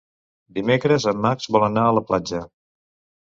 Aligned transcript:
Dimecres 0.57 1.03
en 1.11 1.19
Max 1.25 1.49
vol 1.57 1.65
anar 1.67 1.85
a 1.89 1.93
la 1.99 2.05
platja. 2.09 2.41